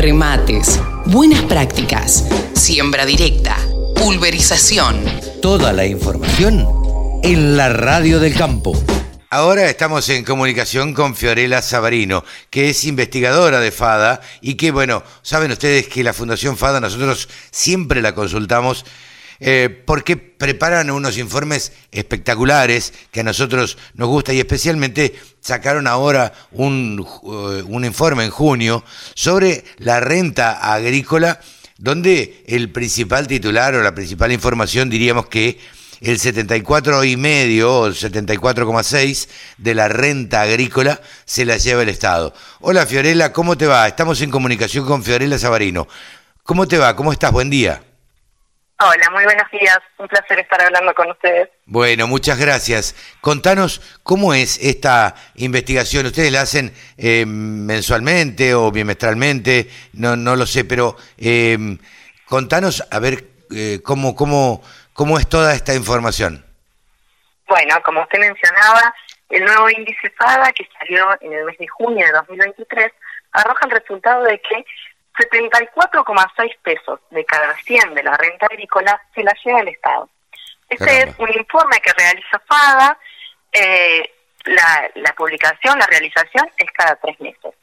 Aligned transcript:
remates, 0.00 0.80
buenas 1.04 1.42
prácticas, 1.42 2.24
siembra 2.54 3.04
directa, 3.04 3.58
pulverización. 3.96 5.04
Toda 5.42 5.74
la 5.74 5.84
información 5.84 6.66
en 7.22 7.56
la 7.56 7.68
radio 7.68 8.18
del 8.18 8.34
campo. 8.34 8.72
Ahora 9.28 9.68
estamos 9.68 10.08
en 10.08 10.24
comunicación 10.24 10.94
con 10.94 11.14
Fiorella 11.14 11.60
Sabarino, 11.60 12.24
que 12.48 12.70
es 12.70 12.84
investigadora 12.84 13.60
de 13.60 13.70
FADA 13.70 14.22
y 14.40 14.54
que, 14.54 14.70
bueno, 14.70 15.02
saben 15.20 15.52
ustedes 15.52 15.86
que 15.86 16.02
la 16.02 16.14
Fundación 16.14 16.56
FADA 16.56 16.80
nosotros 16.80 17.28
siempre 17.50 18.00
la 18.00 18.14
consultamos 18.14 18.86
eh, 19.40 19.82
porque 19.86 20.18
preparan 20.18 20.90
unos 20.90 21.16
informes 21.16 21.72
espectaculares 21.90 22.92
que 23.10 23.20
a 23.20 23.24
nosotros 23.24 23.78
nos 23.94 24.08
gusta 24.08 24.34
y 24.34 24.38
especialmente 24.38 25.14
sacaron 25.40 25.86
ahora 25.86 26.32
un, 26.52 27.04
eh, 27.24 27.62
un 27.66 27.84
informe 27.84 28.24
en 28.24 28.30
junio 28.30 28.84
sobre 29.14 29.64
la 29.78 30.00
renta 30.00 30.72
agrícola, 30.72 31.40
donde 31.78 32.44
el 32.46 32.70
principal 32.70 33.26
titular 33.26 33.74
o 33.74 33.82
la 33.82 33.94
principal 33.94 34.30
información 34.30 34.90
diríamos 34.90 35.26
que 35.26 35.58
el 36.00 36.18
74,5 36.18 37.62
o 37.64 37.86
el 37.86 37.94
74,6 37.94 39.28
de 39.58 39.74
la 39.74 39.88
renta 39.88 40.42
agrícola 40.42 41.00
se 41.24 41.44
la 41.44 41.56
lleva 41.56 41.82
el 41.82 41.88
Estado. 41.88 42.34
Hola 42.60 42.86
Fiorella, 42.86 43.32
¿cómo 43.32 43.56
te 43.56 43.66
va? 43.66 43.86
Estamos 43.86 44.20
en 44.20 44.30
comunicación 44.30 44.86
con 44.86 45.02
Fiorella 45.02 45.38
Sabarino. 45.38 45.88
¿Cómo 46.42 46.66
te 46.66 46.78
va? 46.78 46.96
¿Cómo 46.96 47.12
estás? 47.12 47.32
Buen 47.32 47.50
día. 47.50 47.82
Hola, 48.82 49.10
muy 49.10 49.24
buenos 49.24 49.50
días. 49.50 49.78
Un 49.98 50.08
placer 50.08 50.38
estar 50.38 50.62
hablando 50.62 50.94
con 50.94 51.10
ustedes. 51.10 51.50
Bueno, 51.66 52.06
muchas 52.06 52.38
gracias. 52.38 52.94
Contanos 53.20 54.00
cómo 54.02 54.32
es 54.32 54.58
esta 54.64 55.14
investigación. 55.34 56.06
¿Ustedes 56.06 56.32
la 56.32 56.40
hacen 56.40 56.72
eh, 56.96 57.26
mensualmente 57.26 58.54
o 58.54 58.70
bimestralmente? 58.70 59.68
No, 59.92 60.16
no 60.16 60.34
lo 60.34 60.46
sé, 60.46 60.64
pero 60.64 60.96
eh, 61.18 61.58
contanos 62.24 62.82
a 62.90 62.98
ver 63.00 63.24
eh, 63.54 63.80
cómo, 63.84 64.16
cómo, 64.16 64.62
cómo 64.94 65.18
es 65.18 65.28
toda 65.28 65.52
esta 65.52 65.74
información. 65.74 66.42
Bueno, 67.48 67.82
como 67.82 68.00
usted 68.00 68.18
mencionaba, 68.18 68.94
el 69.28 69.44
nuevo 69.44 69.68
índice 69.68 70.08
FADA 70.16 70.52
que 70.52 70.66
salió 70.78 71.06
en 71.20 71.34
el 71.34 71.44
mes 71.44 71.58
de 71.58 71.68
junio 71.68 72.06
de 72.06 72.12
2023 72.12 72.92
arroja 73.32 73.66
el 73.66 73.72
resultado 73.72 74.24
de 74.24 74.40
que 74.40 74.64
74,6 75.20 76.58
pesos 76.62 77.00
de 77.10 77.24
cada 77.24 77.54
100 77.56 77.94
de 77.94 78.02
la 78.02 78.16
renta 78.16 78.46
agrícola 78.46 79.00
se 79.14 79.22
la 79.22 79.32
lleva 79.44 79.60
el 79.60 79.68
Estado. 79.68 80.08
Este 80.68 81.02
es 81.02 81.18
un 81.18 81.28
informe 81.32 81.80
que 81.80 81.92
realiza 81.92 82.40
FADA. 82.46 82.98
Eh, 83.52 84.14
la, 84.44 84.90
la, 84.94 85.12
publicación, 85.14 85.78
la 85.78 85.86
realización 85.86 86.48
es 86.56 86.70
cada 86.72 86.96
tres 86.96 87.20
meses. 87.20 87.54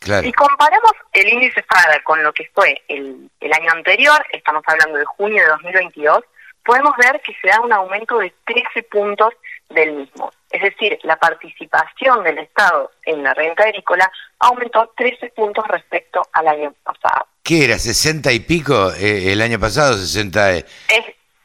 Si 0.00 0.32
comparamos 0.32 0.92
el 1.12 1.28
índice 1.28 1.62
FADA 1.62 2.02
con 2.02 2.22
lo 2.22 2.32
que 2.32 2.50
fue 2.54 2.82
el, 2.88 3.30
el 3.40 3.52
año 3.52 3.70
anterior, 3.72 4.24
estamos 4.32 4.62
hablando 4.66 4.98
de 4.98 5.04
junio 5.04 5.42
de 5.42 5.48
2022, 5.48 6.24
podemos 6.64 6.92
ver 6.96 7.20
que 7.20 7.34
se 7.40 7.48
da 7.48 7.60
un 7.60 7.72
aumento 7.72 8.18
de 8.18 8.32
13 8.44 8.82
puntos 8.84 9.34
del 9.68 9.92
mismo. 9.92 10.30
Es 10.50 10.62
decir, 10.62 10.98
la 11.02 11.16
participación 11.16 12.24
del 12.24 12.38
Estado 12.38 12.90
en 13.04 13.22
la 13.22 13.34
renta 13.34 13.64
agrícola 13.64 14.10
aumentó 14.38 14.92
13 14.96 15.30
puntos 15.30 15.66
respecto 15.68 16.22
al 16.32 16.48
año 16.48 16.74
pasado. 16.82 17.26
¿Qué 17.42 17.64
era? 17.64 17.76
¿60 17.76 18.34
y 18.34 18.40
pico 18.40 18.92
eh, 18.92 19.32
el 19.32 19.42
año 19.42 19.58
pasado? 19.58 19.94
60 19.94 20.52
es, 20.52 20.64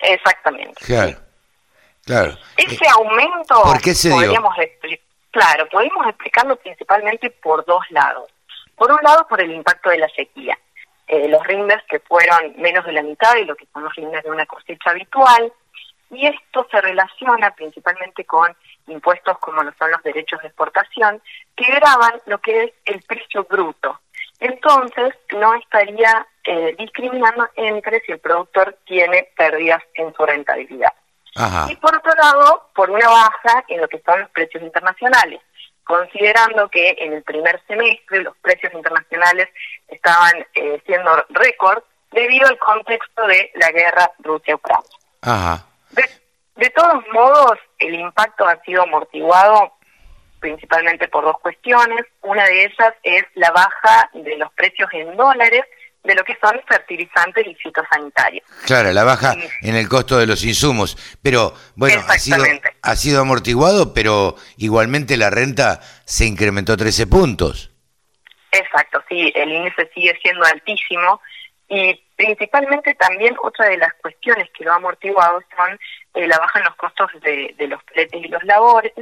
Exactamente. 0.04 0.74
Claro, 0.86 1.18
claro. 2.06 2.38
Ese 2.58 2.86
aumento, 2.90 3.62
¿por 3.64 3.82
qué 3.82 3.96
se 3.96 4.10
podríamos 4.10 4.54
claro, 5.32 5.68
podemos 5.70 6.08
explicarlo 6.08 6.56
principalmente 6.58 7.30
por 7.30 7.66
dos 7.66 7.84
lados. 7.90 8.30
Por 8.76 8.92
un 8.92 9.00
lado, 9.02 9.26
por 9.28 9.42
el 9.42 9.52
impacto 9.52 9.90
de 9.90 10.00
la 10.00 10.10
sequía. 10.10 10.58
Eh, 11.08 11.28
los 11.28 11.46
rindes 11.46 11.82
que 11.90 12.00
fueron 12.00 12.54
menos 12.58 12.86
de 12.86 12.94
la 12.94 13.02
mitad 13.02 13.34
de 13.34 13.46
lo 13.46 13.56
que 13.56 13.68
son 13.74 13.84
los 13.84 13.96
rindes 13.96 14.24
de 14.24 14.32
una 14.32 14.46
cosecha 14.46 14.92
habitual, 14.92 15.52
y 16.10 16.28
esto 16.28 16.68
se 16.70 16.80
relaciona 16.80 17.52
principalmente 17.52 18.24
con 18.26 18.56
impuestos 18.88 19.38
como 19.40 19.64
lo 19.64 19.74
son 19.74 19.92
los 19.92 20.04
derechos 20.04 20.42
de 20.42 20.48
exportación, 20.48 21.22
que 21.56 21.66
graban 21.66 22.22
lo 22.26 22.38
que 22.40 22.66
es 22.66 22.72
el 22.86 23.02
precio 23.02 23.44
bruto. 23.46 24.00
Entonces, 24.40 25.14
no 25.38 25.54
estaría 25.56 26.28
eh, 26.44 26.76
discriminando 26.78 27.48
entre 27.56 28.02
si 28.02 28.12
el 28.12 28.20
productor 28.20 28.78
tiene 28.86 29.30
pérdidas 29.36 29.82
en 29.94 30.14
su 30.14 30.26
rentabilidad. 30.26 30.94
Y 31.68 31.76
por 31.78 31.96
otro 31.96 32.12
lado, 32.14 32.70
por 32.76 32.92
una 32.92 33.08
baja 33.10 33.64
en 33.68 33.82
lo 33.82 33.88
que 33.88 34.00
son 34.06 34.20
los 34.20 34.30
precios 34.30 34.62
internacionales, 34.62 35.42
considerando 35.84 36.70
que 36.70 36.96
en 37.00 37.14
el 37.14 37.24
primer 37.24 37.62
semestre 37.68 38.24
los 38.24 38.36
precios 38.38 38.74
internacionales 38.74 39.50
estaban 39.88 40.46
eh, 40.56 40.82
siendo 40.86 41.26
récord 41.30 41.84
debido 42.12 42.48
al 42.48 42.58
contexto 42.58 43.26
de 43.28 43.52
la 43.56 43.72
guerra 43.72 44.12
Rusia-Ucrania. 44.20 45.64
De, 46.56 46.70
todos 46.70 47.04
modos, 47.12 47.58
el 47.80 47.96
impacto 47.96 48.48
ha 48.48 48.62
sido 48.62 48.84
amortiguado 48.84 49.74
principalmente 50.40 51.08
por 51.08 51.24
dos 51.24 51.40
cuestiones. 51.40 52.06
Una 52.22 52.46
de 52.46 52.66
ellas 52.66 52.94
es 53.02 53.24
la 53.36 53.50
baja 53.52 54.10
de 54.14 54.38
los 54.38 54.52
precios 54.54 54.90
en 54.94 55.16
dólares 55.16 55.64
de 56.04 56.16
lo 56.16 56.24
que 56.24 56.38
son 56.42 56.60
fertilizantes 56.68 57.48
y 57.48 57.56
fitosanitarios. 57.56 58.46
Claro, 58.66 58.92
la 58.92 59.04
baja 59.04 59.36
en 59.62 59.76
el 59.76 59.88
costo 59.88 60.18
de 60.18 60.28
los 60.28 60.44
insumos. 60.44 60.98
Pero 61.22 61.54
bueno, 61.76 62.02
ha 62.08 62.18
sido, 62.20 62.44
ha 62.82 62.96
sido 62.96 63.22
amortiguado, 63.22 63.94
pero 63.94 64.36
igualmente 64.58 65.16
la 65.18 65.30
renta 65.30 65.80
se 66.06 66.26
incrementó 66.26 66.76
13 66.76 67.08
puntos. 67.08 67.72
Exacto, 68.52 69.04
sí, 69.10 69.32
el 69.36 69.52
índice 69.52 69.90
sigue 69.96 70.18
siendo 70.22 70.46
altísimo 70.46 71.22
y 71.68 72.00
principalmente 72.16 72.94
también 72.94 73.36
otra 73.42 73.68
de 73.68 73.78
las 73.78 73.94
cuestiones 73.96 74.50
que 74.52 74.64
lo 74.64 74.74
ha 74.74 74.76
amortiguado 74.76 75.42
son 75.56 75.80
eh, 76.14 76.28
la 76.28 76.38
baja 76.38 76.60
en 76.60 76.66
los 76.66 76.76
costos 76.76 77.10
de, 77.22 77.56
los 77.68 77.82
fletes 77.84 78.24
y 78.24 78.28
los 78.28 78.44
labores, 78.44 78.94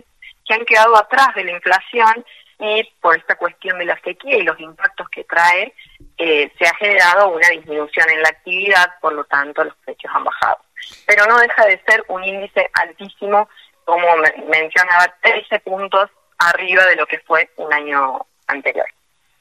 que 0.46 0.54
han 0.54 0.66
quedado 0.66 0.96
atrás 0.96 1.36
de 1.36 1.44
la 1.44 1.52
inflación 1.52 2.26
y 2.62 2.88
por 3.02 3.18
esta 3.18 3.36
cuestión 3.36 3.80
de 3.80 3.86
la 3.86 4.00
sequía 4.02 4.38
y 4.38 4.44
los 4.44 4.60
impactos 4.60 5.10
que 5.10 5.24
trae, 5.24 5.74
eh, 6.18 6.52
se 6.60 6.68
ha 6.68 6.76
generado 6.76 7.30
una 7.30 7.50
disminución 7.50 8.08
en 8.12 8.22
la 8.22 8.30
actividad, 8.30 8.88
por 9.02 9.14
lo 9.14 9.24
tanto 9.24 9.64
los 9.64 9.76
precios 9.84 10.14
han 10.16 10.24
bajado. 10.24 10.60
Pero 11.08 11.26
no 11.26 11.40
deja 11.40 11.66
de 11.66 11.82
ser 11.88 12.04
un 12.08 12.24
índice 12.24 12.70
altísimo, 12.74 13.50
como 13.84 14.06
mencionaba, 14.48 15.12
13 15.24 15.60
puntos 15.62 16.12
arriba 16.38 16.86
de 16.86 16.96
lo 16.98 17.08
que 17.08 17.20
fue 17.26 17.50
un 17.58 17.74
año 17.74 18.28
anterior. 18.46 18.86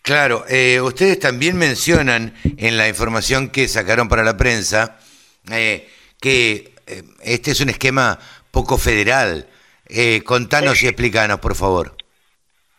Claro, 0.01 0.45
eh, 0.49 0.81
ustedes 0.81 1.19
también 1.21 1.59
mencionan 1.59 2.35
en 2.57 2.79
la 2.79 2.89
información 2.89 3.51
que 3.51 3.69
sacaron 3.69 4.09
para 4.09 4.25
la 4.25 4.39
prensa 4.39 4.99
eh, 5.53 5.91
que 6.19 6.73
este 7.23 7.51
es 7.51 7.61
un 7.61 7.69
esquema 7.69 8.19
poco 8.51 8.79
federal. 8.79 9.47
contanos 10.25 10.83
y 10.83 10.87
explícanos, 10.87 11.39
por 11.41 11.55
favor. 11.55 12.00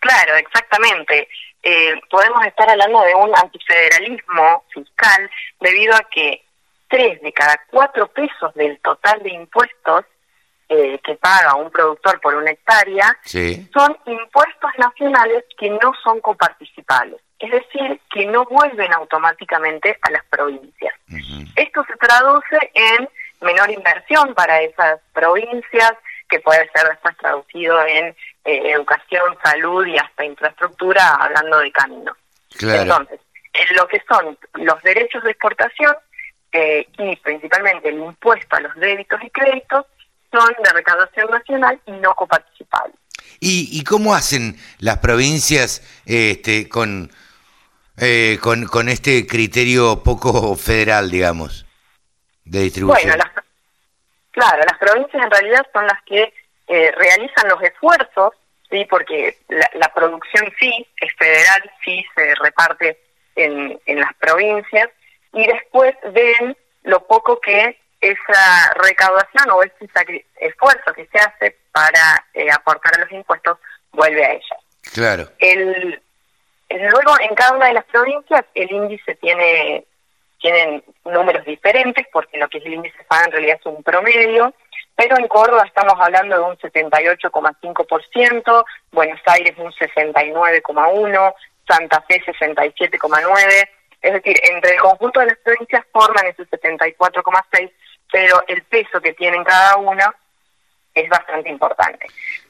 Claro, 0.01 0.35
exactamente. 0.35 1.29
podemos 2.09 2.45
estar 2.45 2.69
hablando 2.69 3.01
de 3.01 3.15
un 3.15 3.31
antifederalismo 3.37 4.65
fiscal 4.73 5.29
debido 5.59 5.95
a 5.95 6.03
que 6.11 6.43
tres 6.89 7.21
de 7.21 7.31
cada 7.31 7.59
cuatro 7.69 8.07
pesos 8.07 8.53
del 8.55 8.77
total 8.79 9.23
de 9.23 9.29
impuestos 9.29 10.05
eh, 10.73 10.99
que 11.03 11.15
paga 11.15 11.55
un 11.55 11.69
productor 11.69 12.19
por 12.21 12.35
una 12.35 12.51
hectárea 12.51 13.17
son 13.73 13.97
impuestos 14.05 14.71
nacionales 14.77 15.43
que 15.57 15.69
no 15.69 15.93
son 16.01 16.21
coparticipables, 16.21 17.19
es 17.39 17.51
decir, 17.51 17.99
que 18.09 18.25
no 18.25 18.45
vuelven 18.45 18.93
automáticamente 18.93 19.97
a 20.01 20.11
las 20.11 20.23
provincias. 20.25 20.93
Esto 21.55 21.83
se 21.85 21.97
traduce 21.97 22.71
en 22.73 23.09
menor 23.41 23.69
inversión 23.69 24.33
para 24.33 24.61
esas 24.61 24.99
provincias, 25.13 25.93
que 26.31 26.39
puede 26.39 26.67
ser 26.73 26.87
después 26.87 27.15
traducido 27.17 27.85
en 27.85 28.07
eh, 28.45 28.71
educación, 28.71 29.37
salud 29.43 29.85
y 29.85 29.97
hasta 29.97 30.25
infraestructura, 30.25 31.15
hablando 31.15 31.59
de 31.59 31.71
caminos. 31.71 32.17
Entonces, 32.59 33.19
en 33.53 33.75
lo 33.75 33.87
que 33.87 34.01
son 34.07 34.37
los 34.53 34.81
derechos 34.81 35.23
de 35.23 35.31
exportación 35.31 35.93
eh, 36.53 36.87
y 36.97 37.15
principalmente 37.17 37.89
el 37.89 37.99
impuesto 37.99 38.55
a 38.55 38.61
los 38.61 38.73
débitos 38.75 39.21
y 39.21 39.29
créditos, 39.29 39.85
son 40.31 40.49
de 40.63 40.71
recaudación 40.71 41.29
nacional 41.29 41.79
y 41.85 41.91
no 41.91 42.15
coparticipables. 42.15 42.95
¿Y, 43.41 43.67
¿Y 43.77 43.83
cómo 43.83 44.15
hacen 44.15 44.57
las 44.79 44.99
provincias 44.99 45.81
este, 46.05 46.69
con, 46.69 47.11
eh, 47.97 48.39
con, 48.41 48.65
con 48.67 48.87
este 48.87 49.27
criterio 49.27 50.01
poco 50.03 50.55
federal, 50.55 51.11
digamos, 51.11 51.65
de 52.45 52.61
distribución? 52.61 53.09
Bueno, 53.09 53.30
claro, 54.31 54.63
las 54.69 54.77
provincias 54.77 55.23
en 55.23 55.31
realidad 55.31 55.65
son 55.73 55.85
las 55.85 56.01
que 56.03 56.33
eh, 56.67 56.91
realizan 56.97 57.49
los 57.49 57.61
esfuerzos, 57.61 58.33
sí, 58.69 58.85
porque 58.89 59.37
la, 59.49 59.69
la, 59.75 59.93
producción 59.93 60.51
sí 60.59 60.87
es 60.97 61.13
federal, 61.15 61.71
sí 61.83 62.05
se 62.15 62.35
reparte 62.35 62.99
en, 63.35 63.79
en 63.85 63.99
las 63.99 64.13
provincias, 64.15 64.89
y 65.33 65.45
después 65.45 65.95
ven 66.13 66.55
lo 66.83 67.05
poco 67.05 67.39
que 67.39 67.79
esa 67.99 68.73
recaudación 68.75 69.51
o 69.51 69.61
ese 69.63 70.25
esfuerzo 70.39 70.93
que 70.93 71.05
se 71.07 71.19
hace 71.19 71.57
para 71.71 72.25
eh, 72.33 72.49
aportar 72.51 72.95
a 72.95 73.01
los 73.01 73.11
impuestos 73.11 73.57
vuelve 73.91 74.25
a 74.25 74.31
ella. 74.31 74.57
Claro. 74.93 75.29
El, 75.37 76.01
Luego, 76.79 77.15
en 77.19 77.35
cada 77.35 77.53
una 77.53 77.67
de 77.67 77.73
las 77.73 77.85
provincias, 77.85 78.45
el 78.55 78.71
índice 78.71 79.15
tiene 79.15 79.85
tienen 80.41 80.83
números 81.05 81.45
diferentes, 81.45 82.05
porque 82.11 82.37
lo 82.37 82.49
que 82.49 82.57
es 82.57 82.65
el 82.65 82.73
índice 82.73 83.03
FADA 83.05 83.25
en 83.25 83.31
realidad 83.31 83.57
es 83.59 83.65
un 83.65 83.83
promedio, 83.83 84.53
pero 84.95 85.17
en 85.17 85.27
Córdoba 85.27 85.63
estamos 85.65 85.93
hablando 85.99 86.35
de 86.35 86.43
un 86.43 86.57
78,5%, 86.57 88.65
Buenos 88.91 89.21
Aires 89.25 89.55
un 89.57 89.71
69,1%, 89.71 91.33
Santa 91.67 92.01
Fe 92.01 92.21
67,9%, 92.25 93.69
es 94.01 94.13
decir, 94.13 94.35
entre 94.51 94.73
el 94.73 94.79
conjunto 94.79 95.19
de 95.19 95.27
las 95.27 95.37
provincias 95.37 95.85
forman 95.91 96.25
ese 96.25 96.47
74,6%, 96.47 97.71
pero 98.11 98.43
el 98.47 98.63
peso 98.63 98.99
que 98.99 99.13
tienen 99.13 99.43
cada 99.43 99.77
una 99.77 100.13
es 100.93 101.07
bastante 101.07 101.49
importante. 101.49 102.07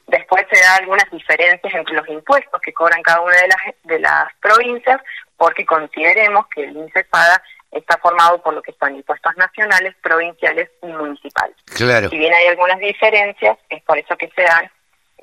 Después 0.07 0.45
se 0.51 0.59
da 0.59 0.77
algunas 0.77 1.09
diferencias 1.11 1.73
entre 1.73 1.95
los 1.95 2.07
impuestos 2.09 2.59
que 2.61 2.73
cobran 2.73 3.03
cada 3.03 3.21
una 3.21 3.35
de 3.35 3.47
las, 3.47 3.75
de 3.83 3.99
las 3.99 4.33
provincias, 4.41 4.99
porque 5.37 5.65
consideremos 5.65 6.47
que 6.47 6.63
el 6.63 6.75
índice 6.75 7.03
FADA 7.05 7.43
está 7.71 7.97
formado 7.97 8.41
por 8.41 8.53
lo 8.53 8.61
que 8.61 8.73
son 8.79 8.95
impuestos 8.95 9.35
nacionales, 9.37 9.95
provinciales 10.01 10.69
y 10.83 10.87
municipales. 10.87 11.55
Claro. 11.65 12.09
Si 12.09 12.17
bien 12.17 12.33
hay 12.33 12.47
algunas 12.47 12.79
diferencias, 12.79 13.57
es 13.69 13.81
por 13.83 13.97
eso 13.97 14.15
que 14.17 14.29
se 14.35 14.41
dan 14.41 14.65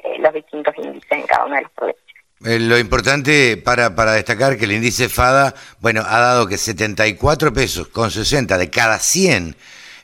eh, 0.03 0.19
los 0.19 0.33
distintos 0.33 0.75
índices 0.79 1.11
en 1.13 1.27
cada 1.27 1.45
una 1.45 1.57
de 1.57 1.63
las 1.63 1.73
provincias. 1.73 2.05
Eh, 2.45 2.59
lo 2.61 2.79
importante 2.79 3.57
para, 3.57 3.95
para 3.95 4.13
destacar 4.13 4.57
que 4.57 4.65
el 4.65 4.73
índice 4.73 5.09
FADA, 5.09 5.55
bueno, 5.81 6.03
ha 6.07 6.21
dado 6.21 6.47
que 6.47 6.57
74 6.57 7.53
pesos 7.53 7.89
con 7.89 8.11
60 8.11 8.57
de 8.57 8.71
cada 8.71 8.99
100 8.99 9.57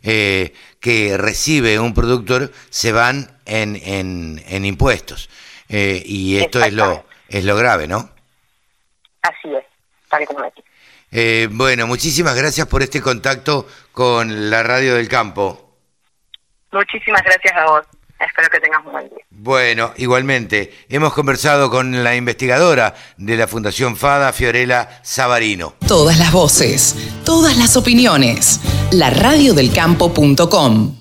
eh, 0.02 0.52
que 0.81 1.17
recibe 1.17 1.79
un 1.79 1.94
productor 1.94 2.50
se 2.70 2.93
van 2.93 3.38
en, 3.47 3.76
en, 3.76 4.43
en 4.49 4.64
impuestos. 4.64 5.31
y 5.69 6.38
esto 6.38 6.62
es 6.62 6.73
lo, 6.73 7.06
es 7.29 7.44
lo 7.44 7.56
grave, 7.56 7.87
¿no? 7.87 8.11
Así 9.23 9.55
es, 9.55 9.64
tal 10.08 10.26
como 10.26 10.43
decís. 10.43 10.64
Eh, 11.16 11.49
bueno, 11.52 11.87
muchísimas 11.87 12.34
gracias 12.34 12.66
por 12.66 12.82
este 12.82 13.00
contacto 13.00 13.69
con 13.93 14.50
la 14.50 14.64
Radio 14.64 14.96
del 14.96 15.08
Campo. 15.08 15.78
Muchísimas 16.72 17.22
gracias 17.22 17.55
a 17.56 17.66
vos. 17.66 17.87
Espero 18.19 18.49
que 18.50 18.58
tengas 18.58 18.84
un 18.84 18.90
buen 18.90 19.08
día. 19.08 19.25
Bueno, 19.31 19.93
igualmente, 19.96 20.75
hemos 20.88 21.12
conversado 21.12 21.70
con 21.70 22.02
la 22.02 22.16
investigadora 22.16 22.94
de 23.16 23.37
la 23.37 23.46
Fundación 23.46 23.96
FADA, 23.96 24.32
Fiorella 24.32 24.88
Savarino. 25.05 25.75
Todas 25.87 26.19
las 26.19 26.32
voces, 26.32 26.96
todas 27.25 27.56
las 27.58 27.76
opiniones. 27.76 28.61
La 28.90 29.11
radiodelcampo.com 29.11 30.96